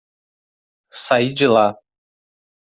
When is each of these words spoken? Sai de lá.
Sai 1.03 1.29
de 1.31 1.47
lá. 1.47 1.67